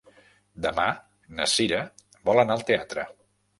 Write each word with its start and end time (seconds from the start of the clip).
Demà 0.65 0.85
na 1.41 1.47
Cira 1.53 1.83
vol 2.33 2.45
anar 2.47 2.59
al 2.59 2.67
teatre. 2.73 3.09